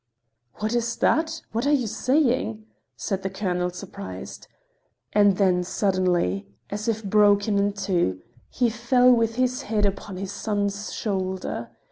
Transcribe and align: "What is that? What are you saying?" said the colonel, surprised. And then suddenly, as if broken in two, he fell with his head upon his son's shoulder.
"What 0.55 0.73
is 0.73 0.95
that? 0.95 1.43
What 1.51 1.67
are 1.67 1.71
you 1.71 1.85
saying?" 1.85 2.65
said 2.95 3.21
the 3.21 3.29
colonel, 3.29 3.69
surprised. 3.69 4.47
And 5.13 5.37
then 5.37 5.63
suddenly, 5.63 6.47
as 6.71 6.87
if 6.87 7.03
broken 7.03 7.59
in 7.59 7.73
two, 7.73 8.23
he 8.49 8.71
fell 8.71 9.11
with 9.13 9.35
his 9.35 9.61
head 9.61 9.85
upon 9.85 10.17
his 10.17 10.31
son's 10.31 10.91
shoulder. 10.91 11.69